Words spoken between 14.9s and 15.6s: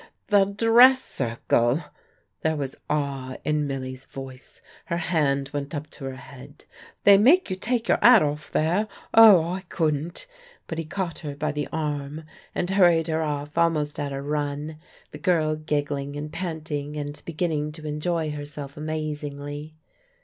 the girl